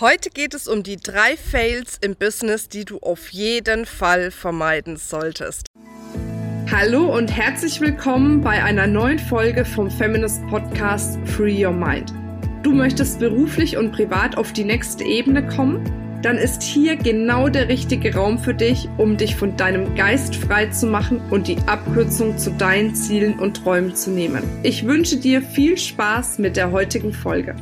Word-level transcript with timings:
Heute 0.00 0.30
geht 0.30 0.54
es 0.54 0.68
um 0.68 0.84
die 0.84 0.96
drei 0.96 1.36
Fails 1.36 1.98
im 2.00 2.14
Business, 2.14 2.68
die 2.68 2.84
du 2.84 2.98
auf 2.98 3.30
jeden 3.30 3.84
Fall 3.84 4.30
vermeiden 4.30 4.96
solltest. 4.96 5.66
Hallo 6.70 7.12
und 7.16 7.36
herzlich 7.36 7.80
willkommen 7.80 8.40
bei 8.40 8.62
einer 8.62 8.86
neuen 8.86 9.18
Folge 9.18 9.64
vom 9.64 9.90
Feminist 9.90 10.46
Podcast 10.46 11.18
Free 11.24 11.66
Your 11.66 11.72
Mind. 11.72 12.12
Du 12.62 12.72
möchtest 12.72 13.18
beruflich 13.18 13.76
und 13.76 13.90
privat 13.90 14.38
auf 14.38 14.52
die 14.52 14.62
nächste 14.62 15.02
Ebene 15.02 15.44
kommen? 15.44 15.82
Dann 16.22 16.38
ist 16.38 16.62
hier 16.62 16.94
genau 16.94 17.48
der 17.48 17.68
richtige 17.68 18.14
Raum 18.14 18.38
für 18.38 18.54
dich, 18.54 18.88
um 18.98 19.16
dich 19.16 19.34
von 19.34 19.56
deinem 19.56 19.96
Geist 19.96 20.36
frei 20.36 20.66
zu 20.66 20.86
machen 20.86 21.20
und 21.30 21.48
die 21.48 21.58
Abkürzung 21.66 22.38
zu 22.38 22.52
deinen 22.52 22.94
Zielen 22.94 23.36
und 23.40 23.64
Träumen 23.64 23.96
zu 23.96 24.10
nehmen. 24.10 24.44
Ich 24.62 24.86
wünsche 24.86 25.16
dir 25.16 25.42
viel 25.42 25.76
Spaß 25.76 26.38
mit 26.38 26.56
der 26.56 26.70
heutigen 26.70 27.12
Folge. 27.12 27.56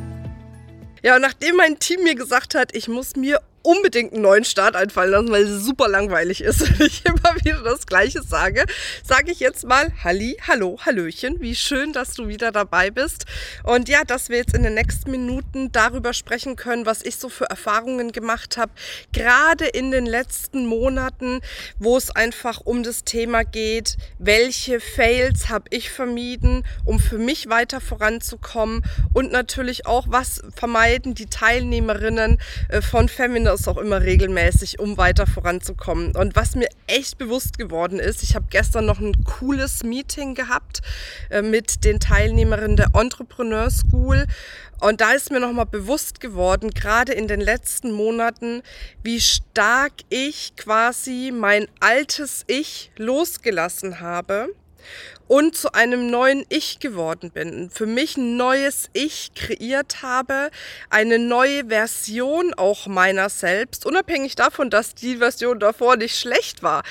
Ja, 1.03 1.15
und 1.15 1.21
nachdem 1.21 1.55
mein 1.55 1.79
Team 1.79 2.03
mir 2.03 2.15
gesagt 2.15 2.55
hat, 2.55 2.75
ich 2.75 2.87
muss 2.87 3.15
mir 3.15 3.41
unbedingt 3.67 4.13
einen 4.13 4.21
neuen 4.21 4.45
Start 4.45 4.77
einfallen 4.77 5.11
lassen, 5.11 5.29
weil 5.29 5.43
es 5.43 5.65
super 5.65 5.89
langweilig 5.89 6.39
ist 6.39 6.61
und 6.69 6.79
ich 6.79 7.03
immer 7.05 7.35
wieder 7.43 7.61
das 7.63 7.85
Gleiche 7.85 8.23
sage, 8.23 8.65
sage 9.03 9.29
ich 9.29 9.41
jetzt 9.41 9.65
mal 9.65 9.91
Halli, 10.05 10.37
Hallo, 10.47 10.77
Hallöchen. 10.85 11.41
Wie 11.41 11.53
schön, 11.53 11.91
dass 11.91 12.13
du 12.13 12.29
wieder 12.29 12.53
dabei 12.53 12.91
bist. 12.91 13.25
Und 13.63 13.89
ja, 13.89 14.05
dass 14.05 14.29
wir 14.29 14.37
jetzt 14.37 14.55
in 14.55 14.63
den 14.63 14.73
nächsten 14.73 15.11
Minuten 15.11 15.73
darüber 15.73 16.13
sprechen 16.13 16.55
können, 16.55 16.85
was 16.85 17.01
ich 17.03 17.17
so 17.17 17.27
für 17.27 17.49
Erfahrungen 17.49 18.13
gemacht 18.13 18.55
habe, 18.55 18.71
gerade 19.11 19.65
in 19.65 19.91
den 19.91 20.05
letzten 20.05 20.65
Monaten, 20.65 21.41
wo 21.77 21.97
es 21.97 22.09
einfach 22.09 22.61
um 22.63 22.83
das 22.83 23.03
Thema 23.03 23.43
geht, 23.43 23.97
welche 24.17 24.79
Fails 24.79 25.49
habe 25.49 25.65
ich 25.71 25.89
vermieden, 25.89 26.63
um 26.85 27.01
für 27.01 27.17
mich 27.17 27.49
weiter 27.49 27.81
voranzukommen 27.81 28.83
und 29.11 29.33
natürlich 29.33 29.85
auch, 29.85 30.05
was 30.07 30.41
vermeiden 30.55 31.15
die 31.15 31.25
Teilnehmerinnen 31.25 32.39
äh, 32.69 32.81
von 32.81 33.09
Feminist 33.09 33.56
das 33.57 33.67
auch 33.67 33.77
immer 33.77 34.01
regelmäßig, 34.01 34.79
um 34.79 34.97
weiter 34.97 35.25
voranzukommen. 35.27 36.15
Und 36.15 36.35
was 36.35 36.55
mir 36.55 36.69
echt 36.85 37.17
bewusst 37.17 37.57
geworden 37.57 37.99
ist, 37.99 38.23
ich 38.23 38.35
habe 38.35 38.45
gestern 38.49 38.85
noch 38.85 38.99
ein 38.99 39.23
cooles 39.23 39.83
Meeting 39.83 40.35
gehabt 40.35 40.81
äh, 41.29 41.41
mit 41.41 41.83
den 41.83 41.99
Teilnehmerinnen 41.99 42.77
der 42.77 42.91
Entrepreneur 42.93 43.69
School. 43.69 44.25
Und 44.79 45.01
da 45.01 45.13
ist 45.13 45.31
mir 45.31 45.39
nochmal 45.39 45.65
bewusst 45.65 46.19
geworden, 46.19 46.69
gerade 46.69 47.13
in 47.13 47.27
den 47.27 47.41
letzten 47.41 47.91
Monaten, 47.91 48.61
wie 49.03 49.19
stark 49.19 49.93
ich 50.09 50.55
quasi 50.55 51.33
mein 51.33 51.67
altes 51.79 52.43
Ich 52.47 52.91
losgelassen 52.97 53.99
habe 53.99 54.49
und 55.27 55.55
zu 55.55 55.73
einem 55.73 56.09
neuen 56.09 56.45
Ich 56.49 56.79
geworden 56.79 57.31
bin. 57.31 57.69
Für 57.69 57.85
mich 57.85 58.17
ein 58.17 58.37
neues 58.37 58.89
Ich 58.93 59.33
kreiert 59.35 60.01
habe, 60.01 60.49
eine 60.89 61.19
neue 61.19 61.65
Version 61.65 62.53
auch 62.53 62.87
meiner 62.87 63.29
selbst, 63.29 63.85
unabhängig 63.85 64.35
davon, 64.35 64.69
dass 64.69 64.95
die 64.95 65.17
Version 65.17 65.59
davor 65.59 65.97
nicht 65.97 66.17
schlecht 66.17 66.63
war. 66.63 66.83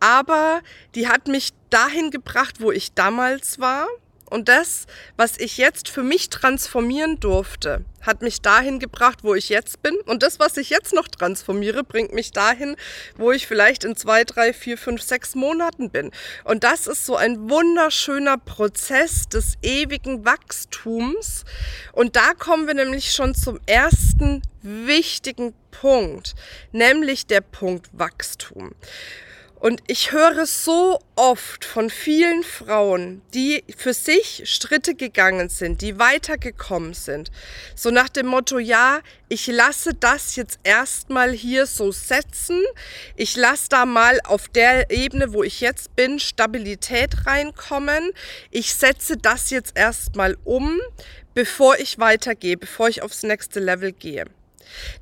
Aber 0.00 0.60
die 0.94 1.08
hat 1.08 1.28
mich 1.28 1.50
dahin 1.70 2.10
gebracht, 2.10 2.56
wo 2.60 2.72
ich 2.72 2.94
damals 2.94 3.58
war 3.58 3.86
und 4.34 4.48
das, 4.48 4.86
was 5.16 5.38
ich 5.38 5.58
jetzt 5.58 5.88
für 5.88 6.02
mich 6.02 6.28
transformieren 6.28 7.20
durfte, 7.20 7.84
hat 8.02 8.20
mich 8.20 8.42
dahin 8.42 8.80
gebracht, 8.80 9.20
wo 9.22 9.36
ich 9.36 9.48
jetzt 9.48 9.80
bin. 9.80 9.94
Und 10.06 10.24
das, 10.24 10.40
was 10.40 10.56
ich 10.56 10.70
jetzt 10.70 10.92
noch 10.92 11.06
transformiere, 11.06 11.84
bringt 11.84 12.12
mich 12.12 12.32
dahin, 12.32 12.74
wo 13.16 13.30
ich 13.30 13.46
vielleicht 13.46 13.84
in 13.84 13.94
zwei, 13.94 14.24
drei, 14.24 14.52
vier, 14.52 14.76
fünf, 14.76 15.02
sechs 15.02 15.36
Monaten 15.36 15.88
bin. 15.88 16.10
Und 16.42 16.64
das 16.64 16.88
ist 16.88 17.06
so 17.06 17.14
ein 17.14 17.48
wunderschöner 17.48 18.36
Prozess 18.36 19.28
des 19.28 19.54
ewigen 19.62 20.24
Wachstums. 20.24 21.44
Und 21.92 22.16
da 22.16 22.34
kommen 22.34 22.66
wir 22.66 22.74
nämlich 22.74 23.12
schon 23.12 23.36
zum 23.36 23.60
ersten 23.66 24.42
wichtigen 24.62 25.54
Punkt, 25.70 26.34
nämlich 26.72 27.28
der 27.28 27.40
Punkt 27.40 27.88
Wachstum. 27.92 28.72
Und 29.64 29.80
ich 29.86 30.12
höre 30.12 30.44
so 30.44 30.98
oft 31.16 31.64
von 31.64 31.88
vielen 31.88 32.42
Frauen, 32.42 33.22
die 33.32 33.64
für 33.74 33.94
sich 33.94 34.42
Schritte 34.44 34.94
gegangen 34.94 35.48
sind, 35.48 35.80
die 35.80 35.98
weitergekommen 35.98 36.92
sind. 36.92 37.30
So 37.74 37.90
nach 37.90 38.10
dem 38.10 38.26
Motto, 38.26 38.58
ja, 38.58 39.00
ich 39.30 39.46
lasse 39.46 39.94
das 39.94 40.36
jetzt 40.36 40.58
erstmal 40.64 41.32
hier 41.32 41.64
so 41.64 41.92
setzen. 41.92 42.60
Ich 43.16 43.36
lasse 43.36 43.70
da 43.70 43.86
mal 43.86 44.20
auf 44.24 44.48
der 44.48 44.90
Ebene, 44.90 45.32
wo 45.32 45.42
ich 45.42 45.62
jetzt 45.62 45.96
bin, 45.96 46.18
Stabilität 46.18 47.26
reinkommen. 47.26 48.10
Ich 48.50 48.74
setze 48.74 49.16
das 49.16 49.48
jetzt 49.48 49.78
erstmal 49.78 50.36
um, 50.44 50.78
bevor 51.32 51.78
ich 51.78 51.98
weitergehe, 51.98 52.58
bevor 52.58 52.90
ich 52.90 53.00
aufs 53.00 53.22
nächste 53.22 53.60
Level 53.60 53.92
gehe. 53.92 54.26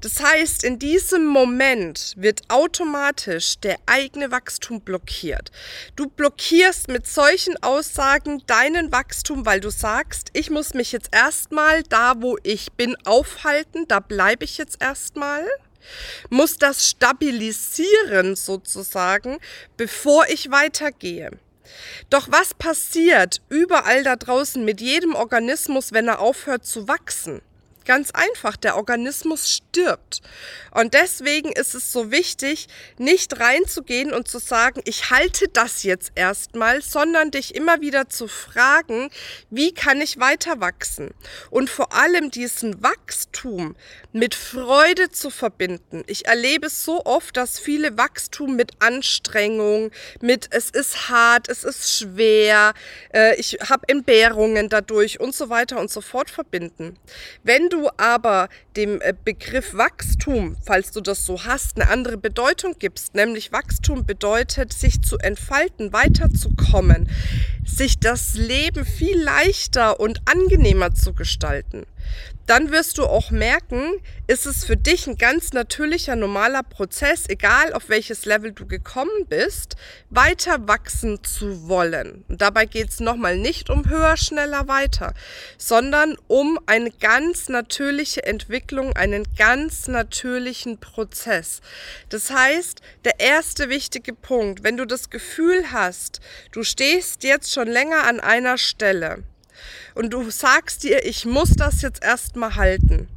Das 0.00 0.22
heißt, 0.22 0.64
in 0.64 0.78
diesem 0.78 1.26
Moment 1.26 2.14
wird 2.16 2.40
automatisch 2.48 3.58
der 3.58 3.76
eigene 3.86 4.30
Wachstum 4.30 4.80
blockiert. 4.80 5.50
Du 5.96 6.08
blockierst 6.08 6.88
mit 6.88 7.06
solchen 7.06 7.62
Aussagen 7.62 8.42
deinen 8.46 8.92
Wachstum, 8.92 9.46
weil 9.46 9.60
du 9.60 9.70
sagst, 9.70 10.28
ich 10.32 10.50
muss 10.50 10.74
mich 10.74 10.92
jetzt 10.92 11.10
erstmal 11.12 11.82
da, 11.84 12.14
wo 12.18 12.36
ich 12.42 12.72
bin, 12.72 12.96
aufhalten, 13.04 13.86
da 13.88 14.00
bleibe 14.00 14.44
ich 14.44 14.58
jetzt 14.58 14.82
erstmal 14.82 15.46
muss 16.30 16.58
das 16.58 16.88
stabilisieren 16.88 18.36
sozusagen, 18.36 19.38
bevor 19.76 20.28
ich 20.28 20.50
weitergehe. 20.50 21.30
Doch 22.10 22.30
was 22.30 22.54
passiert 22.54 23.40
überall 23.48 24.04
da 24.04 24.16
draußen 24.16 24.64
mit 24.64 24.80
jedem 24.80 25.14
Organismus, 25.14 25.92
wenn 25.92 26.08
er 26.08 26.20
aufhört 26.20 26.66
zu 26.66 26.88
wachsen? 26.88 27.40
Ganz 27.84 28.10
einfach, 28.12 28.56
der 28.56 28.76
Organismus 28.76 29.50
stirbt. 29.50 30.20
Und 30.72 30.94
deswegen 30.94 31.52
ist 31.52 31.74
es 31.74 31.92
so 31.92 32.10
wichtig, 32.10 32.68
nicht 32.98 33.38
reinzugehen 33.38 34.12
und 34.12 34.28
zu 34.28 34.38
sagen, 34.38 34.80
ich 34.84 35.10
halte 35.10 35.48
das 35.48 35.82
jetzt 35.82 36.12
erstmal, 36.14 36.82
sondern 36.82 37.30
dich 37.30 37.54
immer 37.54 37.80
wieder 37.80 38.08
zu 38.08 38.28
fragen, 38.28 39.10
wie 39.50 39.72
kann 39.72 40.00
ich 40.00 40.18
weiter 40.18 40.60
wachsen? 40.60 41.10
Und 41.50 41.68
vor 41.68 41.92
allem 41.92 42.30
diesen 42.30 42.82
Wachstum 42.82 43.76
mit 44.12 44.34
Freude 44.34 45.10
zu 45.10 45.30
verbinden. 45.30 46.04
Ich 46.06 46.26
erlebe 46.26 46.68
so 46.68 47.04
oft, 47.04 47.36
dass 47.36 47.58
viele 47.58 47.96
Wachstum 47.96 48.56
mit 48.56 48.72
Anstrengung, 48.78 49.90
mit 50.20 50.48
es 50.50 50.70
ist 50.70 51.08
hart, 51.08 51.48
es 51.48 51.64
ist 51.64 51.98
schwer, 51.98 52.74
äh, 53.14 53.36
ich 53.36 53.58
habe 53.68 53.88
Entbehrungen 53.88 54.68
dadurch 54.68 55.20
und 55.20 55.34
so 55.34 55.48
weiter 55.48 55.78
und 55.78 55.90
so 55.90 56.00
fort 56.00 56.30
verbinden. 56.30 56.98
Wenn 57.42 57.68
du 57.72 57.88
aber 57.96 58.48
dem 58.76 59.00
äh, 59.00 59.14
Begriff 59.24 59.74
Wachstum, 59.74 60.56
falls 60.62 60.92
du 60.92 61.00
das 61.00 61.24
so 61.24 61.44
hast, 61.44 61.80
eine 61.80 61.90
andere 61.90 62.16
Bedeutung 62.16 62.76
gibst, 62.78 63.14
nämlich 63.14 63.52
Wachstum 63.52 64.04
bedeutet, 64.04 64.72
sich 64.72 65.02
zu 65.02 65.18
entfalten, 65.18 65.92
weiterzukommen, 65.92 67.08
sich 67.64 67.98
das 67.98 68.34
Leben 68.34 68.84
viel 68.84 69.20
leichter 69.20 70.00
und 70.00 70.20
angenehmer 70.26 70.94
zu 70.94 71.14
gestalten, 71.14 71.84
dann 72.46 72.70
wirst 72.72 72.98
du 72.98 73.04
auch 73.04 73.30
merken, 73.30 73.92
ist 74.26 74.46
es 74.46 74.64
für 74.64 74.76
dich 74.76 75.06
ein 75.06 75.16
ganz 75.16 75.52
natürlicher, 75.52 76.16
normaler 76.16 76.62
Prozess, 76.62 77.28
egal 77.28 77.72
auf 77.72 77.88
welches 77.88 78.24
Level 78.24 78.52
du 78.52 78.66
gekommen 78.66 79.26
bist, 79.28 79.76
weiter 80.10 80.66
wachsen 80.66 81.22
zu 81.22 81.68
wollen. 81.68 82.24
Und 82.28 82.40
dabei 82.40 82.66
geht 82.66 82.90
es 82.90 83.00
nochmal 83.00 83.38
nicht 83.38 83.70
um 83.70 83.88
höher, 83.88 84.16
schneller, 84.16 84.68
weiter, 84.68 85.14
sondern 85.56 86.16
um 86.26 86.58
eine 86.66 86.90
ganz 86.90 87.48
natürliche 87.48 88.24
Entwicklung, 88.24 88.94
einen 88.96 89.24
ganz 89.36 89.88
natürlichen 89.88 90.78
Prozess. 90.78 91.60
Das 92.08 92.30
heißt, 92.30 92.80
der 93.04 93.20
erste 93.20 93.68
wichtige 93.68 94.14
Punkt, 94.14 94.64
wenn 94.64 94.76
du 94.76 94.86
das 94.86 95.10
Gefühl 95.10 95.72
hast, 95.72 96.20
du 96.50 96.64
stehst 96.64 97.22
jetzt 97.24 97.52
schon 97.52 97.68
länger 97.68 98.04
an 98.04 98.20
einer 98.20 98.58
Stelle, 98.58 99.22
und 99.94 100.12
du 100.12 100.30
sagst 100.30 100.82
dir, 100.82 101.04
ich 101.04 101.24
muss 101.24 101.50
das 101.50 101.82
jetzt 101.82 102.02
erstmal 102.02 102.56
halten, 102.56 103.08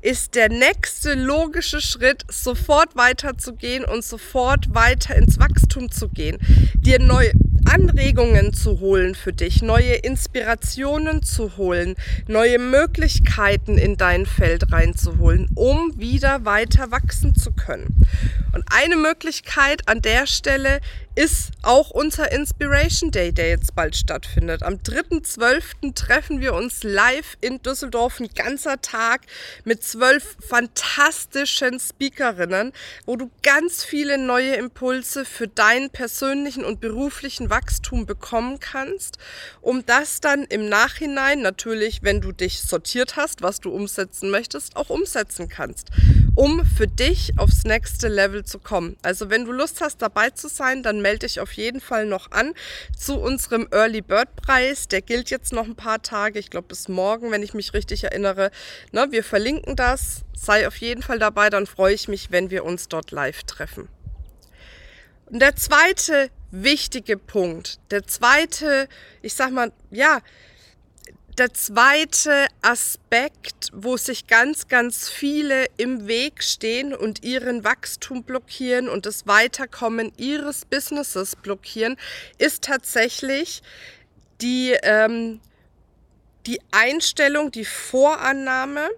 ist 0.00 0.34
der 0.34 0.48
nächste 0.48 1.14
logische 1.14 1.80
Schritt, 1.80 2.24
sofort 2.28 2.96
weiterzugehen 2.96 3.84
und 3.84 4.04
sofort 4.04 4.74
weiter 4.74 5.16
ins 5.16 5.38
Wachstum 5.38 5.90
zu 5.90 6.08
gehen, 6.08 6.38
dir 6.80 6.98
neue 6.98 7.32
Anregungen 7.64 8.54
zu 8.54 8.80
holen 8.80 9.14
für 9.14 9.32
dich, 9.32 9.62
neue 9.62 9.94
Inspirationen 9.94 11.22
zu 11.22 11.56
holen, 11.58 11.96
neue 12.26 12.58
Möglichkeiten 12.58 13.76
in 13.76 13.96
dein 13.96 14.24
Feld 14.24 14.72
reinzuholen, 14.72 15.48
um 15.54 15.98
wieder 15.98 16.44
weiter 16.44 16.90
wachsen 16.90 17.34
zu 17.34 17.52
können. 17.52 18.06
Und 18.58 18.64
eine 18.72 18.96
Möglichkeit 18.96 19.86
an 19.86 20.02
der 20.02 20.26
Stelle 20.26 20.80
ist 21.14 21.50
auch 21.62 21.90
unser 21.90 22.30
Inspiration 22.30 23.10
Day, 23.10 23.32
der 23.32 23.48
jetzt 23.48 23.74
bald 23.74 23.96
stattfindet. 23.96 24.62
Am 24.62 24.74
3.12. 24.74 25.94
treffen 25.94 26.40
wir 26.40 26.54
uns 26.54 26.82
live 26.82 27.36
in 27.40 27.60
Düsseldorf, 27.62 28.18
ein 28.18 28.28
ganzer 28.34 28.80
Tag 28.80 29.22
mit 29.64 29.82
zwölf 29.82 30.36
fantastischen 30.40 31.80
Speakerinnen, 31.80 32.72
wo 33.04 33.16
du 33.16 33.30
ganz 33.42 33.84
viele 33.84 34.18
neue 34.18 34.54
Impulse 34.54 35.24
für 35.24 35.48
deinen 35.48 35.90
persönlichen 35.90 36.64
und 36.64 36.80
beruflichen 36.80 37.50
Wachstum 37.50 38.06
bekommen 38.06 38.58
kannst, 38.60 39.18
um 39.60 39.86
das 39.86 40.20
dann 40.20 40.44
im 40.44 40.68
Nachhinein 40.68 41.42
natürlich, 41.42 42.02
wenn 42.02 42.20
du 42.20 42.32
dich 42.32 42.60
sortiert 42.60 43.16
hast, 43.16 43.42
was 43.42 43.60
du 43.60 43.70
umsetzen 43.70 44.30
möchtest, 44.30 44.76
auch 44.76 44.88
umsetzen 44.88 45.48
kannst, 45.48 45.90
um 46.38 46.64
für 46.64 46.86
dich 46.86 47.32
aufs 47.36 47.64
nächste 47.64 48.06
Level 48.06 48.44
zu 48.44 48.60
kommen. 48.60 48.96
Also 49.02 49.28
wenn 49.28 49.44
du 49.44 49.50
Lust 49.50 49.80
hast, 49.80 50.00
dabei 50.00 50.30
zu 50.30 50.46
sein, 50.46 50.84
dann 50.84 51.02
melde 51.02 51.26
dich 51.26 51.40
auf 51.40 51.50
jeden 51.54 51.80
Fall 51.80 52.06
noch 52.06 52.30
an 52.30 52.54
zu 52.96 53.18
unserem 53.18 53.66
Early 53.72 54.02
Bird 54.02 54.36
Preis. 54.36 54.86
Der 54.86 55.02
gilt 55.02 55.30
jetzt 55.30 55.52
noch 55.52 55.64
ein 55.64 55.74
paar 55.74 56.00
Tage, 56.00 56.38
ich 56.38 56.48
glaube 56.48 56.68
bis 56.68 56.86
morgen, 56.86 57.32
wenn 57.32 57.42
ich 57.42 57.54
mich 57.54 57.74
richtig 57.74 58.04
erinnere. 58.04 58.52
Ne, 58.92 59.08
wir 59.10 59.24
verlinken 59.24 59.74
das. 59.74 60.22
Sei 60.32 60.68
auf 60.68 60.76
jeden 60.76 61.02
Fall 61.02 61.18
dabei, 61.18 61.50
dann 61.50 61.66
freue 61.66 61.94
ich 61.94 62.06
mich, 62.06 62.30
wenn 62.30 62.50
wir 62.50 62.64
uns 62.64 62.86
dort 62.86 63.10
live 63.10 63.42
treffen. 63.42 63.88
Und 65.26 65.40
der 65.40 65.56
zweite 65.56 66.30
wichtige 66.52 67.18
Punkt, 67.18 67.80
der 67.90 68.06
zweite, 68.06 68.88
ich 69.22 69.34
sag 69.34 69.50
mal, 69.50 69.72
ja, 69.90 70.20
der 71.38 71.54
zweite 71.54 72.48
Aspekt, 72.62 73.70
wo 73.72 73.96
sich 73.96 74.26
ganz, 74.26 74.68
ganz 74.68 75.08
viele 75.08 75.66
im 75.76 76.08
Weg 76.08 76.42
stehen 76.42 76.94
und 76.94 77.24
ihren 77.24 77.64
Wachstum 77.64 78.24
blockieren 78.24 78.88
und 78.88 79.06
das 79.06 79.26
Weiterkommen 79.26 80.12
ihres 80.16 80.64
Businesses 80.64 81.36
blockieren, 81.36 81.96
ist 82.38 82.64
tatsächlich 82.64 83.62
die, 84.40 84.76
ähm, 84.82 85.40
die 86.46 86.60
Einstellung, 86.72 87.52
die 87.52 87.64
Vorannahme, 87.64 88.88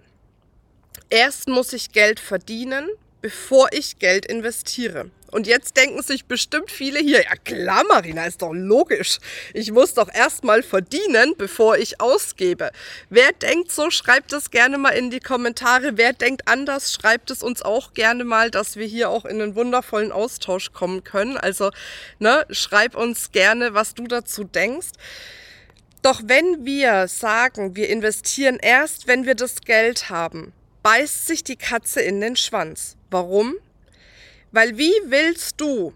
erst 1.09 1.47
muss 1.47 1.73
ich 1.73 1.91
Geld 1.91 2.19
verdienen, 2.19 2.87
bevor 3.21 3.69
ich 3.71 3.99
Geld 3.99 4.25
investiere. 4.25 5.11
Und 5.31 5.47
jetzt 5.47 5.77
denken 5.77 6.03
sich 6.03 6.25
bestimmt 6.25 6.69
viele 6.69 6.99
hier, 6.99 7.23
ja 7.23 7.35
klar, 7.43 7.83
Marina, 7.87 8.25
ist 8.25 8.41
doch 8.41 8.53
logisch. 8.53 9.19
Ich 9.53 9.71
muss 9.71 9.93
doch 9.93 10.13
erstmal 10.13 10.61
verdienen, 10.61 11.35
bevor 11.37 11.77
ich 11.77 12.01
ausgebe. 12.01 12.71
Wer 13.09 13.31
denkt 13.31 13.71
so, 13.71 13.89
schreibt 13.89 14.33
es 14.33 14.51
gerne 14.51 14.77
mal 14.77 14.89
in 14.89 15.09
die 15.09 15.21
Kommentare. 15.21 15.93
Wer 15.95 16.13
denkt 16.13 16.47
anders, 16.47 16.91
schreibt 16.93 17.31
es 17.31 17.43
uns 17.43 17.61
auch 17.61 17.93
gerne 17.93 18.25
mal, 18.25 18.51
dass 18.51 18.75
wir 18.75 18.85
hier 18.85 19.09
auch 19.09 19.25
in 19.25 19.41
einen 19.41 19.55
wundervollen 19.55 20.11
Austausch 20.11 20.73
kommen 20.73 21.03
können. 21.03 21.37
Also, 21.37 21.71
ne, 22.19 22.45
schreib 22.49 22.95
uns 22.95 23.31
gerne, 23.31 23.73
was 23.73 23.93
du 23.93 24.07
dazu 24.07 24.43
denkst. 24.43 24.89
Doch 26.01 26.21
wenn 26.25 26.65
wir 26.65 27.07
sagen, 27.07 27.75
wir 27.75 27.89
investieren 27.89 28.57
erst, 28.59 29.07
wenn 29.07 29.25
wir 29.25 29.35
das 29.35 29.61
Geld 29.61 30.09
haben, 30.09 30.51
beißt 30.83 31.27
sich 31.27 31.43
die 31.43 31.57
Katze 31.57 32.01
in 32.01 32.19
den 32.21 32.35
Schwanz. 32.35 32.97
Warum? 33.11 33.55
Weil 34.51 34.77
wie 34.77 34.93
willst 35.05 35.61
du 35.61 35.93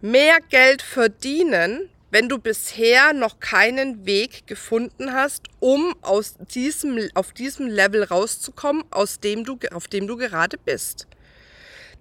mehr 0.00 0.38
Geld 0.48 0.82
verdienen, 0.82 1.90
wenn 2.10 2.28
du 2.28 2.38
bisher 2.38 3.12
noch 3.12 3.40
keinen 3.40 4.06
Weg 4.06 4.46
gefunden 4.46 5.12
hast, 5.12 5.42
um 5.60 5.94
aus 6.00 6.36
diesem, 6.54 6.98
auf 7.14 7.32
diesem 7.32 7.66
Level 7.66 8.04
rauszukommen, 8.04 8.84
aus 8.90 9.20
dem 9.20 9.44
du, 9.44 9.58
auf 9.72 9.88
dem 9.88 10.06
du 10.06 10.16
gerade 10.16 10.56
bist? 10.56 11.06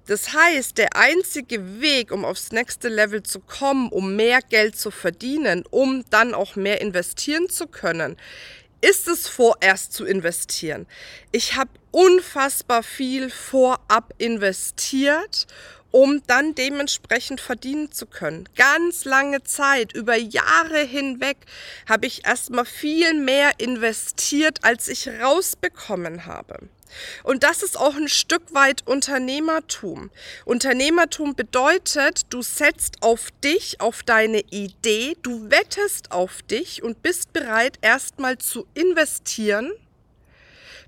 Das 0.07 0.33
heißt, 0.33 0.77
der 0.77 0.95
einzige 0.95 1.81
Weg, 1.81 2.11
um 2.11 2.25
aufs 2.25 2.51
nächste 2.51 2.89
Level 2.89 3.23
zu 3.23 3.39
kommen, 3.39 3.89
um 3.89 4.15
mehr 4.15 4.39
Geld 4.47 4.77
zu 4.77 4.91
verdienen, 4.91 5.63
um 5.71 6.05
dann 6.11 6.35
auch 6.35 6.55
mehr 6.55 6.79
investieren 6.79 7.49
zu 7.49 7.65
können, 7.65 8.15
ist 8.89 9.07
es 9.07 9.27
vorerst 9.27 9.93
zu 9.93 10.05
investieren. 10.05 10.85
Ich 11.31 11.55
habe 11.55 11.71
unfassbar 11.91 12.83
viel 12.83 13.29
vorab 13.31 14.13
investiert, 14.19 15.47
um 15.89 16.21
dann 16.27 16.53
dementsprechend 16.53 17.41
verdienen 17.41 17.91
zu 17.91 18.05
können. 18.05 18.47
Ganz 18.55 19.05
lange 19.05 19.43
Zeit, 19.43 19.93
über 19.93 20.15
Jahre 20.15 20.79
hinweg, 20.79 21.37
habe 21.87 22.05
ich 22.05 22.27
erstmal 22.27 22.65
viel 22.65 23.13
mehr 23.13 23.53
investiert, 23.59 24.59
als 24.63 24.87
ich 24.87 25.07
rausbekommen 25.07 26.25
habe. 26.25 26.69
Und 27.23 27.43
das 27.43 27.63
ist 27.63 27.79
auch 27.79 27.95
ein 27.95 28.07
Stück 28.07 28.53
weit 28.53 28.87
Unternehmertum. 28.87 30.11
Unternehmertum 30.45 31.35
bedeutet, 31.35 32.21
du 32.29 32.41
setzt 32.41 33.01
auf 33.01 33.29
dich, 33.43 33.81
auf 33.81 34.03
deine 34.03 34.41
Idee, 34.51 35.17
du 35.21 35.49
wettest 35.49 36.11
auf 36.11 36.41
dich 36.43 36.83
und 36.83 37.01
bist 37.01 37.33
bereit, 37.33 37.77
erstmal 37.81 38.37
zu 38.37 38.67
investieren 38.73 39.71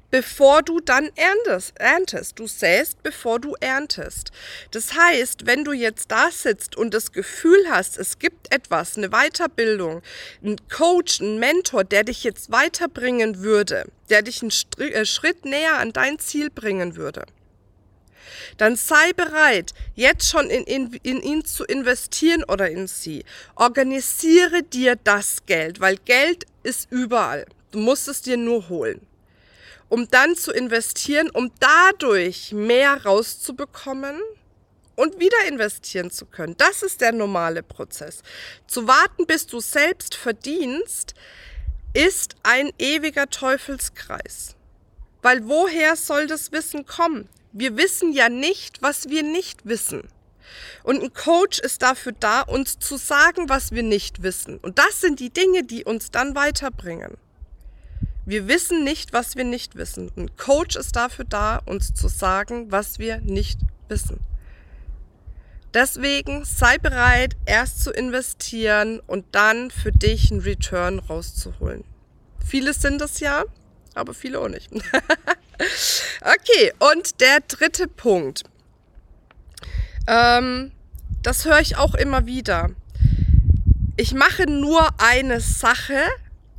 bevor 0.09 0.61
du 0.61 0.79
dann 0.79 1.09
erntest, 1.15 1.77
erntest. 1.79 2.39
Du 2.39 2.47
säst, 2.47 3.03
bevor 3.03 3.39
du 3.39 3.55
erntest. 3.59 4.31
Das 4.71 4.93
heißt, 4.93 5.45
wenn 5.45 5.63
du 5.63 5.73
jetzt 5.73 6.11
da 6.11 6.31
sitzt 6.31 6.75
und 6.75 6.93
das 6.93 7.11
Gefühl 7.11 7.69
hast, 7.69 7.97
es 7.97 8.19
gibt 8.19 8.53
etwas, 8.53 8.97
eine 8.97 9.09
Weiterbildung, 9.09 10.01
ein 10.43 10.57
Coach, 10.69 11.19
ein 11.19 11.39
Mentor, 11.39 11.83
der 11.83 12.03
dich 12.03 12.23
jetzt 12.23 12.51
weiterbringen 12.51 13.41
würde, 13.41 13.85
der 14.09 14.21
dich 14.21 14.41
einen 14.41 14.51
äh, 14.79 15.05
Schritt 15.05 15.45
näher 15.45 15.77
an 15.77 15.93
dein 15.93 16.19
Ziel 16.19 16.49
bringen 16.49 16.95
würde, 16.95 17.25
dann 18.57 18.75
sei 18.75 19.13
bereit, 19.13 19.73
jetzt 19.95 20.29
schon 20.29 20.49
in, 20.49 20.63
in, 20.63 20.93
in 21.03 21.21
ihn 21.21 21.45
zu 21.45 21.63
investieren 21.65 22.43
oder 22.43 22.69
in 22.69 22.87
sie. 22.87 23.23
Organisiere 23.55 24.63
dir 24.63 24.95
das 24.95 25.45
Geld, 25.45 25.79
weil 25.79 25.97
Geld 25.97 26.45
ist 26.63 26.91
überall. 26.91 27.45
Du 27.71 27.79
musst 27.79 28.07
es 28.07 28.21
dir 28.21 28.37
nur 28.37 28.69
holen 28.69 29.07
um 29.89 30.09
dann 30.09 30.35
zu 30.35 30.51
investieren, 30.51 31.29
um 31.29 31.51
dadurch 31.59 32.51
mehr 32.51 33.05
rauszubekommen 33.05 34.19
und 34.95 35.19
wieder 35.19 35.37
investieren 35.47 36.11
zu 36.11 36.25
können. 36.25 36.55
Das 36.57 36.83
ist 36.83 37.01
der 37.01 37.11
normale 37.11 37.63
Prozess. 37.63 38.23
Zu 38.67 38.87
warten, 38.87 39.25
bis 39.25 39.47
du 39.47 39.59
selbst 39.59 40.15
verdienst, 40.15 41.13
ist 41.93 42.35
ein 42.43 42.71
ewiger 42.79 43.29
Teufelskreis. 43.29 44.55
Weil 45.21 45.47
woher 45.47 45.95
soll 45.95 46.27
das 46.27 46.51
Wissen 46.51 46.85
kommen? 46.85 47.29
Wir 47.51 47.77
wissen 47.77 48.11
ja 48.11 48.29
nicht, 48.29 48.81
was 48.81 49.09
wir 49.09 49.23
nicht 49.23 49.65
wissen. 49.65 50.07
Und 50.83 51.03
ein 51.03 51.13
Coach 51.13 51.59
ist 51.59 51.81
dafür 51.81 52.13
da, 52.13 52.41
uns 52.41 52.79
zu 52.79 52.97
sagen, 52.97 53.49
was 53.49 53.71
wir 53.71 53.83
nicht 53.83 54.23
wissen. 54.23 54.57
Und 54.57 54.79
das 54.79 55.01
sind 55.01 55.19
die 55.19 55.29
Dinge, 55.29 55.63
die 55.63 55.83
uns 55.83 56.11
dann 56.11 56.35
weiterbringen. 56.35 57.17
Wir 58.27 58.49
wissen 58.49 58.83
nicht, 58.83 59.13
was 59.13 59.37
wir 59.37 59.45
nicht 59.45 59.77
wissen. 59.77 60.11
Ein 60.17 60.35
Coach 60.35 60.75
ist 60.75 60.97
dafür 60.97 61.23
da, 61.23 61.61
uns 61.65 61.93
zu 61.93 62.09
sagen, 62.09 62.69
was 62.73 62.99
wir 62.99 63.21
nicht 63.21 63.57
wissen. 63.87 64.19
Deswegen 65.73 66.43
sei 66.43 66.77
bereit, 66.77 67.37
erst 67.45 67.81
zu 67.81 67.89
investieren 67.89 68.99
und 69.07 69.23
dann 69.31 69.71
für 69.71 69.93
dich 69.93 70.29
einen 70.29 70.41
Return 70.41 70.99
rauszuholen. 70.99 71.85
Viele 72.45 72.73
sind 72.73 73.01
es 73.01 73.21
ja, 73.21 73.45
aber 73.95 74.13
viele 74.13 74.41
auch 74.41 74.49
nicht. 74.49 74.73
okay, 76.19 76.73
und 76.79 77.21
der 77.21 77.39
dritte 77.47 77.87
Punkt. 77.87 78.43
Ähm, 80.05 80.73
das 81.23 81.45
höre 81.45 81.61
ich 81.61 81.77
auch 81.77 81.95
immer 81.95 82.25
wieder. 82.25 82.71
Ich 83.95 84.13
mache 84.13 84.47
nur 84.47 84.85
eine 84.97 85.39
Sache 85.39 86.01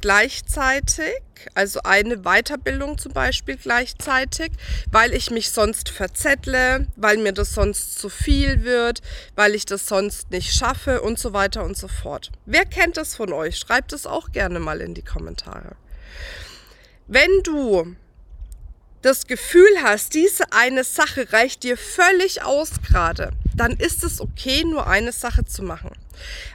gleichzeitig, 0.01 1.15
also 1.55 1.81
eine 1.85 2.19
Weiterbildung 2.19 2.99
zum 2.99 3.13
Beispiel 3.13 3.57
gleichzeitig, 3.57 4.51
weil 4.91 5.15
ich 5.15 5.31
mich 5.31 5.51
sonst 5.51 5.89
verzettle, 5.89 6.87
weil 6.97 7.17
mir 7.19 7.33
das 7.33 7.55
sonst 7.55 7.99
zu 7.99 8.09
viel 8.09 8.65
wird, 8.65 9.01
weil 9.35 9.55
ich 9.55 9.65
das 9.65 9.87
sonst 9.87 10.31
nicht 10.31 10.53
schaffe 10.53 11.03
und 11.03 11.19
so 11.19 11.33
weiter 11.33 11.65
und 11.65 11.77
so 11.77 11.89
fort. 11.89 12.31
Wer 12.47 12.65
kennt 12.65 12.97
das 12.97 13.15
von 13.15 13.33
euch? 13.33 13.59
Schreibt 13.59 13.93
es 13.93 14.07
auch 14.07 14.33
gerne 14.33 14.59
mal 14.61 14.81
in 14.81 14.95
die 14.95 15.03
Kommentare. 15.03 15.77
Wenn 17.07 17.43
du 17.43 17.97
das 19.03 19.27
Gefühl 19.27 19.83
hast, 19.83 20.15
diese 20.15 20.53
eine 20.53 20.85
Sache 20.85 21.33
reicht 21.33 21.63
dir 21.63 21.77
völlig 21.77 22.43
aus 22.43 22.73
gerade, 22.87 23.31
dann 23.55 23.73
ist 23.73 24.05
es 24.05 24.21
okay, 24.21 24.65
nur 24.65 24.87
eine 24.87 25.13
Sache 25.13 25.45
zu 25.45 25.63
machen. 25.63 25.93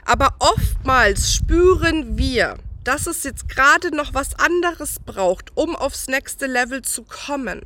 Aber 0.04 0.34
oftmals 0.38 1.32
spüren 1.32 2.18
wir, 2.18 2.58
dass 2.84 3.06
es 3.06 3.24
jetzt 3.24 3.48
gerade 3.48 3.94
noch 3.94 4.14
was 4.14 4.38
anderes 4.38 4.96
braucht, 5.04 5.56
um 5.56 5.74
aufs 5.74 6.08
nächste 6.08 6.46
Level 6.46 6.82
zu 6.82 7.02
kommen. 7.02 7.62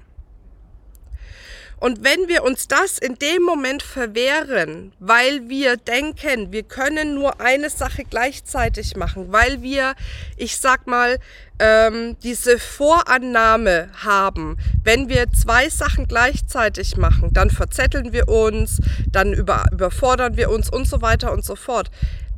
Und 1.80 2.02
wenn 2.02 2.26
wir 2.26 2.42
uns 2.42 2.66
das 2.66 2.98
in 2.98 3.14
dem 3.16 3.42
Moment 3.42 3.84
verwehren, 3.84 4.92
weil 4.98 5.48
wir 5.48 5.76
denken, 5.76 6.50
wir 6.50 6.64
können 6.64 7.14
nur 7.14 7.40
eine 7.40 7.70
Sache 7.70 8.02
gleichzeitig 8.02 8.96
machen, 8.96 9.30
weil 9.32 9.62
wir, 9.62 9.94
ich 10.36 10.56
sag 10.56 10.88
mal, 10.88 11.18
ähm, 11.60 12.16
diese 12.24 12.58
Vorannahme 12.58 13.90
haben, 14.02 14.58
wenn 14.82 15.08
wir 15.08 15.30
zwei 15.30 15.68
Sachen 15.68 16.08
gleichzeitig 16.08 16.96
machen, 16.96 17.32
dann 17.32 17.50
verzetteln 17.50 18.12
wir 18.12 18.28
uns, 18.28 18.80
dann 19.10 19.32
über, 19.32 19.64
überfordern 19.70 20.36
wir 20.36 20.50
uns 20.50 20.70
und 20.70 20.88
so 20.88 21.00
weiter 21.00 21.32
und 21.32 21.44
so 21.44 21.54
fort, 21.54 21.90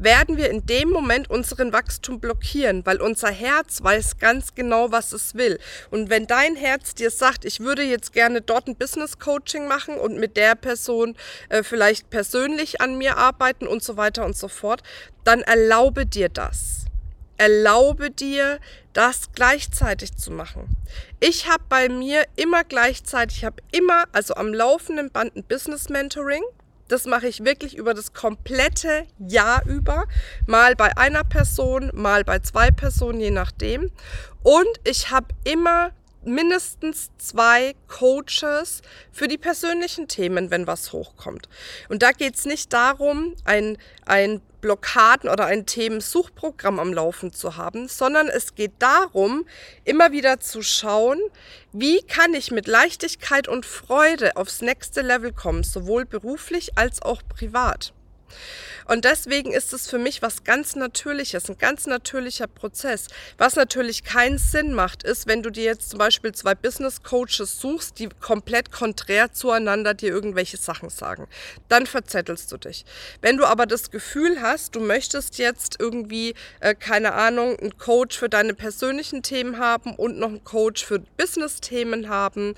werden 0.02 0.36
wir 0.36 0.50
in 0.50 0.66
dem 0.66 0.90
Moment 0.90 1.30
unseren 1.30 1.72
Wachstum 1.72 2.20
blockieren, 2.20 2.84
weil 2.86 3.00
unser 3.00 3.30
Herz 3.30 3.82
weiß 3.82 4.18
ganz 4.18 4.54
genau, 4.54 4.90
was 4.92 5.12
es 5.12 5.34
will. 5.34 5.58
Und 5.90 6.10
wenn 6.10 6.26
dein 6.26 6.56
Herz 6.56 6.94
dir 6.94 7.10
sagt, 7.10 7.44
ich 7.44 7.60
würde 7.60 7.82
jetzt 7.82 8.12
gerne 8.12 8.40
dort 8.40 8.66
ein 8.66 8.76
Business 8.76 9.18
Coaching 9.18 9.68
machen 9.68 9.98
und 9.98 10.18
mit 10.18 10.36
der 10.36 10.54
Person 10.54 11.16
äh, 11.48 11.62
vielleicht 11.62 12.10
persönlich 12.10 12.80
an 12.80 12.98
mir 12.98 13.16
arbeiten 13.16 13.66
und 13.66 13.82
so 13.82 13.96
weiter 13.96 14.24
und 14.24 14.36
so 14.36 14.48
fort, 14.48 14.82
dann 15.24 15.42
erlaube 15.42 16.06
dir 16.06 16.28
das 16.28 16.80
erlaube 17.40 18.10
dir, 18.10 18.60
das 18.92 19.32
gleichzeitig 19.34 20.14
zu 20.14 20.30
machen. 20.30 20.76
Ich 21.20 21.48
habe 21.48 21.64
bei 21.70 21.88
mir 21.88 22.26
immer 22.36 22.64
gleichzeitig, 22.64 23.38
ich 23.38 23.44
habe 23.46 23.62
immer, 23.72 24.04
also 24.12 24.34
am 24.34 24.52
laufenden 24.52 25.10
Band 25.10 25.36
ein 25.36 25.44
Business 25.44 25.88
Mentoring. 25.88 26.42
Das 26.90 27.06
mache 27.06 27.28
ich 27.28 27.44
wirklich 27.44 27.76
über 27.76 27.94
das 27.94 28.14
komplette 28.14 29.06
Jahr 29.20 29.64
über. 29.64 30.06
Mal 30.46 30.74
bei 30.74 30.96
einer 30.96 31.22
Person, 31.22 31.92
mal 31.94 32.24
bei 32.24 32.40
zwei 32.40 32.72
Personen, 32.72 33.20
je 33.20 33.30
nachdem. 33.30 33.92
Und 34.42 34.80
ich 34.82 35.12
habe 35.12 35.28
immer 35.44 35.92
mindestens 36.24 37.10
zwei 37.18 37.74
Coaches 37.88 38.82
für 39.12 39.28
die 39.28 39.38
persönlichen 39.38 40.08
Themen, 40.08 40.50
wenn 40.50 40.66
was 40.66 40.92
hochkommt. 40.92 41.48
Und 41.88 42.02
da 42.02 42.12
geht 42.12 42.36
es 42.36 42.44
nicht 42.44 42.72
darum, 42.72 43.34
ein, 43.44 43.78
ein 44.06 44.40
Blockaden 44.60 45.30
oder 45.30 45.46
ein 45.46 45.66
Themensuchprogramm 45.66 46.78
am 46.78 46.92
Laufen 46.92 47.32
zu 47.32 47.56
haben, 47.56 47.88
sondern 47.88 48.28
es 48.28 48.54
geht 48.54 48.72
darum, 48.78 49.46
immer 49.84 50.12
wieder 50.12 50.40
zu 50.40 50.62
schauen, 50.62 51.20
wie 51.72 52.02
kann 52.02 52.34
ich 52.34 52.50
mit 52.50 52.66
Leichtigkeit 52.66 53.48
und 53.48 53.64
Freude 53.64 54.36
aufs 54.36 54.60
nächste 54.60 55.00
Level 55.00 55.32
kommen, 55.32 55.64
sowohl 55.64 56.04
beruflich 56.04 56.76
als 56.76 57.00
auch 57.02 57.22
privat. 57.28 57.92
Und 58.90 59.04
deswegen 59.04 59.52
ist 59.52 59.72
es 59.72 59.88
für 59.88 59.98
mich 59.98 60.20
was 60.20 60.42
ganz 60.42 60.74
Natürliches, 60.74 61.48
ein 61.48 61.58
ganz 61.58 61.86
natürlicher 61.86 62.48
Prozess. 62.48 63.06
Was 63.38 63.54
natürlich 63.54 64.02
keinen 64.02 64.38
Sinn 64.38 64.74
macht, 64.74 65.04
ist, 65.04 65.28
wenn 65.28 65.44
du 65.44 65.50
dir 65.50 65.62
jetzt 65.62 65.90
zum 65.90 66.00
Beispiel 66.00 66.32
zwei 66.32 66.56
Business 66.56 67.02
Coaches 67.04 67.60
suchst, 67.60 68.00
die 68.00 68.08
komplett 68.20 68.72
konträr 68.72 69.32
zueinander 69.32 69.94
dir 69.94 70.10
irgendwelche 70.10 70.56
Sachen 70.56 70.90
sagen. 70.90 71.28
Dann 71.68 71.86
verzettelst 71.86 72.50
du 72.50 72.56
dich. 72.56 72.84
Wenn 73.20 73.36
du 73.36 73.44
aber 73.44 73.66
das 73.66 73.92
Gefühl 73.92 74.40
hast, 74.40 74.74
du 74.74 74.80
möchtest 74.80 75.38
jetzt 75.38 75.76
irgendwie, 75.78 76.34
äh, 76.58 76.74
keine 76.74 77.12
Ahnung, 77.12 77.56
einen 77.60 77.78
Coach 77.78 78.18
für 78.18 78.28
deine 78.28 78.54
persönlichen 78.54 79.22
Themen 79.22 79.58
haben 79.58 79.94
und 79.94 80.18
noch 80.18 80.30
einen 80.30 80.42
Coach 80.42 80.84
für 80.84 80.98
Business-Themen 81.16 82.08
haben, 82.08 82.54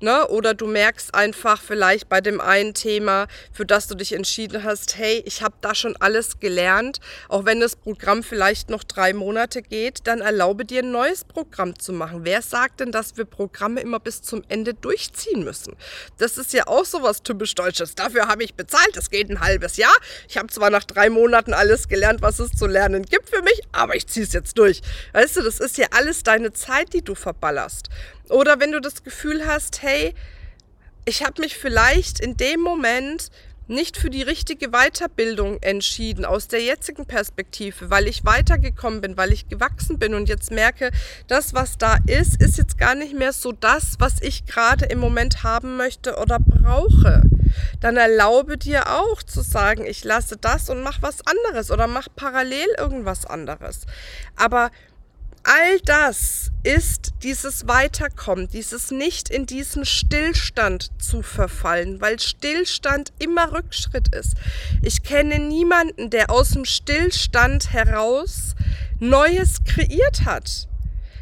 ne? 0.00 0.26
oder 0.28 0.54
du 0.54 0.66
merkst 0.66 1.14
einfach 1.14 1.60
vielleicht 1.60 2.08
bei 2.08 2.22
dem 2.22 2.40
einen 2.40 2.72
Thema, 2.72 3.26
für 3.52 3.66
das 3.66 3.86
du 3.86 3.94
dich 3.94 4.14
entschieden 4.14 4.64
hast, 4.64 4.96
hey, 4.96 5.13
ich 5.18 5.42
habe 5.42 5.54
da 5.60 5.74
schon 5.74 5.96
alles 5.96 6.40
gelernt, 6.40 7.00
auch 7.28 7.44
wenn 7.44 7.60
das 7.60 7.76
Programm 7.76 8.22
vielleicht 8.22 8.70
noch 8.70 8.84
drei 8.84 9.12
Monate 9.12 9.62
geht, 9.62 10.06
dann 10.06 10.20
erlaube 10.20 10.64
dir 10.64 10.82
ein 10.82 10.90
neues 10.90 11.24
Programm 11.24 11.78
zu 11.78 11.92
machen. 11.92 12.20
Wer 12.24 12.42
sagt 12.42 12.80
denn, 12.80 12.92
dass 12.92 13.16
wir 13.16 13.24
Programme 13.24 13.80
immer 13.80 14.00
bis 14.00 14.22
zum 14.22 14.42
Ende 14.48 14.74
durchziehen 14.74 15.44
müssen? 15.44 15.76
Das 16.18 16.38
ist 16.38 16.52
ja 16.52 16.66
auch 16.66 16.84
so 16.84 17.02
was 17.02 17.22
typisch 17.22 17.54
Deutsches. 17.54 17.94
Dafür 17.94 18.28
habe 18.28 18.44
ich 18.44 18.54
bezahlt, 18.54 18.96
das 18.96 19.10
geht 19.10 19.30
ein 19.30 19.40
halbes 19.40 19.76
Jahr. 19.76 19.94
Ich 20.28 20.36
habe 20.36 20.48
zwar 20.48 20.70
nach 20.70 20.84
drei 20.84 21.10
Monaten 21.10 21.52
alles 21.52 21.88
gelernt, 21.88 22.22
was 22.22 22.38
es 22.38 22.50
zu 22.52 22.66
lernen 22.66 23.04
gibt 23.04 23.30
für 23.30 23.42
mich, 23.42 23.60
aber 23.72 23.94
ich 23.96 24.06
ziehe 24.06 24.26
es 24.26 24.32
jetzt 24.32 24.58
durch. 24.58 24.80
Weißt 25.12 25.36
du, 25.36 25.42
das 25.42 25.60
ist 25.60 25.78
ja 25.78 25.86
alles 25.90 26.22
deine 26.22 26.52
Zeit, 26.52 26.92
die 26.92 27.02
du 27.02 27.14
verballerst. 27.14 27.88
Oder 28.28 28.60
wenn 28.60 28.72
du 28.72 28.80
das 28.80 29.02
Gefühl 29.02 29.46
hast, 29.46 29.82
hey, 29.82 30.14
ich 31.04 31.22
habe 31.22 31.42
mich 31.42 31.56
vielleicht 31.58 32.20
in 32.20 32.36
dem 32.36 32.60
Moment 32.60 33.30
nicht 33.66 33.96
für 33.96 34.10
die 34.10 34.22
richtige 34.22 34.68
Weiterbildung 34.68 35.62
entschieden 35.62 36.24
aus 36.24 36.48
der 36.48 36.62
jetzigen 36.62 37.06
Perspektive, 37.06 37.90
weil 37.90 38.06
ich 38.08 38.24
weitergekommen 38.24 39.00
bin, 39.00 39.16
weil 39.16 39.32
ich 39.32 39.48
gewachsen 39.48 39.98
bin 39.98 40.14
und 40.14 40.28
jetzt 40.28 40.50
merke, 40.50 40.90
das, 41.28 41.54
was 41.54 41.78
da 41.78 41.96
ist, 42.06 42.40
ist 42.40 42.58
jetzt 42.58 42.78
gar 42.78 42.94
nicht 42.94 43.14
mehr 43.14 43.32
so 43.32 43.52
das, 43.52 43.96
was 43.98 44.20
ich 44.20 44.46
gerade 44.46 44.86
im 44.86 44.98
Moment 44.98 45.42
haben 45.42 45.76
möchte 45.76 46.16
oder 46.16 46.38
brauche. 46.38 47.22
Dann 47.80 47.96
erlaube 47.96 48.58
dir 48.58 48.90
auch 48.90 49.22
zu 49.22 49.40
sagen, 49.40 49.86
ich 49.86 50.04
lasse 50.04 50.36
das 50.36 50.68
und 50.68 50.82
mach 50.82 51.02
was 51.02 51.18
anderes 51.26 51.70
oder 51.70 51.86
mach 51.86 52.08
parallel 52.14 52.66
irgendwas 52.78 53.26
anderes. 53.26 53.82
Aber 54.36 54.70
all 55.44 55.78
das 55.84 56.50
ist 56.62 57.12
dieses 57.22 57.68
Weiterkommen, 57.68 58.48
dieses 58.48 58.90
nicht 58.90 59.28
in 59.28 59.46
diesen 59.46 59.84
Stillstand 59.84 60.90
zu 61.00 61.22
verfallen, 61.22 62.00
weil 62.00 62.18
Stillstand 62.18 63.12
immer 63.18 63.52
Rückschritt 63.52 64.14
ist. 64.14 64.34
Ich 64.82 65.02
kenne 65.02 65.38
niemanden, 65.38 66.10
der 66.10 66.30
aus 66.30 66.50
dem 66.50 66.64
Stillstand 66.64 67.72
heraus 67.72 68.54
Neues 68.98 69.62
kreiert 69.64 70.24
hat. 70.24 70.68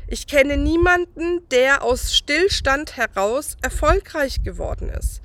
Ich 0.07 0.27
kenne 0.27 0.57
niemanden, 0.57 1.49
der 1.51 1.83
aus 1.83 2.15
Stillstand 2.15 2.97
heraus 2.97 3.57
erfolgreich 3.63 4.43
geworden 4.43 4.91
ist. 4.91 5.23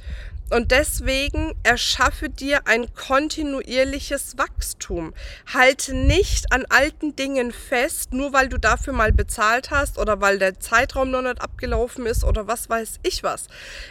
Und 0.50 0.72
deswegen 0.72 1.54
erschaffe 1.64 2.30
dir 2.30 2.68
ein 2.68 2.94
kontinuierliches 2.94 4.38
Wachstum. 4.38 5.14
Halte 5.54 5.94
nicht 5.94 6.52
an 6.54 6.66
alten 6.70 7.16
Dingen 7.16 7.52
fest, 7.52 8.14
nur 8.14 8.32
weil 8.32 8.48
du 8.48 8.58
dafür 8.58 8.94
mal 8.94 9.12
bezahlt 9.12 9.72
hast 9.72 9.98
oder 9.98 10.22
weil 10.22 10.40
der 10.40 10.60
Zeitraum 10.60 11.12
noch 11.12 11.22
nicht 11.22 11.42
abgelaufen 11.42 12.06
ist 12.06 12.24
oder 12.24 12.48
was 12.48 12.70
weiß 12.70 13.00
ich 13.04 13.24
was. 13.24 13.48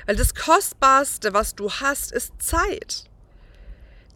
Weil 0.07 0.17
das 0.17 0.35
Kostbarste, 0.35 1.35
was 1.35 1.55
du 1.55 1.71
hast, 1.71 2.13
ist 2.13 2.33
Zeit. 2.41 3.05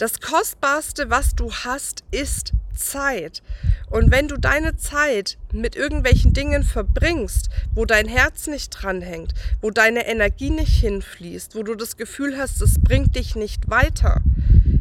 Das 0.00 0.18
Kostbarste, 0.18 1.10
was 1.10 1.34
du 1.34 1.52
hast, 1.52 2.04
ist 2.10 2.54
Zeit. 2.74 3.42
Und 3.90 4.10
wenn 4.10 4.28
du 4.28 4.38
deine 4.38 4.78
Zeit 4.78 5.36
mit 5.52 5.76
irgendwelchen 5.76 6.32
Dingen 6.32 6.62
verbringst, 6.62 7.50
wo 7.74 7.84
dein 7.84 8.08
Herz 8.08 8.46
nicht 8.46 8.70
dranhängt, 8.70 9.34
wo 9.60 9.70
deine 9.70 10.06
Energie 10.06 10.48
nicht 10.48 10.80
hinfließt, 10.80 11.54
wo 11.54 11.64
du 11.64 11.74
das 11.74 11.98
Gefühl 11.98 12.38
hast, 12.38 12.62
es 12.62 12.80
bringt 12.80 13.14
dich 13.14 13.36
nicht 13.36 13.68
weiter, 13.68 14.22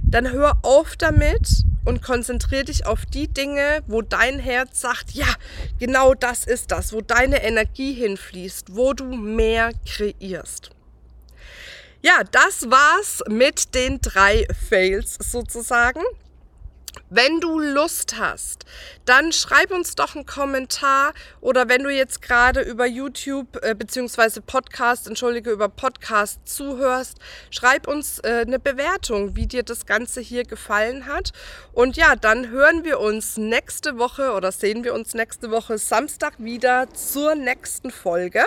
dann 0.10 0.32
hör 0.32 0.60
auf 0.62 0.96
damit 0.96 1.66
und 1.84 2.02
konzentriere 2.02 2.64
dich 2.64 2.86
auf 2.86 3.06
die 3.06 3.28
Dinge, 3.28 3.84
wo 3.88 4.02
dein 4.02 4.40
Herz 4.40 4.80
sagt, 4.80 5.12
ja, 5.12 5.28
genau 5.80 6.14
das 6.14 6.46
ist 6.46 6.72
das, 6.72 6.94
wo 6.94 7.02
deine 7.02 7.44
Energie 7.44 7.92
hinfließt, 7.92 8.74
wo 8.74 8.94
du 8.94 9.04
mehr 9.04 9.72
kreierst. 9.86 10.72
Ja, 12.02 12.24
das 12.32 12.70
war's 12.70 13.22
mit 13.28 13.76
den 13.76 14.00
drei 14.00 14.48
Fails 14.70 15.18
sozusagen. 15.20 16.02
Wenn 17.10 17.40
du 17.40 17.60
Lust 17.60 18.18
hast, 18.20 18.66
dann 19.06 19.32
schreib 19.32 19.72
uns 19.72 19.96
doch 19.96 20.16
einen 20.16 20.26
Kommentar 20.26 21.14
oder 21.42 21.70
wenn 21.70 21.84
du 21.84 21.90
jetzt 21.90 22.22
gerade 22.22 22.62
über 22.62 22.86
YouTube 22.86 23.58
äh, 23.64 23.74
bzw. 23.74 24.42
Podcast, 24.42 25.08
entschuldige, 25.08 25.52
über 25.52 25.70
Podcast 25.70 26.40
zuhörst, 26.46 27.18
schreib 27.50 27.88
uns 27.88 28.20
äh, 28.20 28.46
eine 28.46 28.60
Bewertung, 28.60 29.36
wie 29.36 29.48
dir 29.48 29.64
das 29.64 29.86
Ganze 29.86 30.22
hier 30.22 30.44
gefallen 30.44 31.06
hat. 31.06 31.32
Und 31.74 31.98
ja, 31.98 32.16
dann 32.16 32.50
hören 32.50 32.84
wir 32.84 33.00
uns 33.00 33.38
nächste 33.38 33.98
Woche 33.98 34.34
oder 34.34 34.52
sehen 34.52 34.84
wir 34.84 34.94
uns 34.94 35.14
nächste 35.14 35.52
Woche 35.52 35.78
Samstag 35.78 36.34
wieder 36.38 36.94
zur 36.94 37.36
nächsten 37.36 37.92
Folge. 37.92 38.46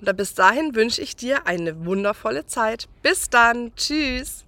Und 0.00 0.16
bis 0.16 0.34
dahin 0.34 0.74
wünsche 0.74 1.02
ich 1.02 1.16
dir 1.16 1.46
eine 1.46 1.84
wundervolle 1.84 2.46
Zeit. 2.46 2.88
Bis 3.02 3.30
dann. 3.30 3.74
Tschüss. 3.74 4.47